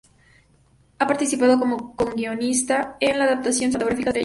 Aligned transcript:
Ha 0.97 1.05
participado 1.05 1.59
como 1.59 1.95
coguionista 1.95 2.97
en 2.99 3.19
la 3.19 3.25
adaptación 3.25 3.69
cinematográfica 3.69 4.05
de 4.05 4.05
La 4.05 4.09
Estrella. 4.13 4.19